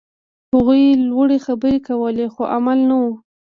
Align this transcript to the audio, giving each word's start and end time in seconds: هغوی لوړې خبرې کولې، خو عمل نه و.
هغوی 0.53 0.83
لوړې 1.09 1.37
خبرې 1.45 1.79
کولې، 1.87 2.25
خو 2.33 2.41
عمل 2.55 2.79
نه 2.89 2.95
و. 3.01 3.05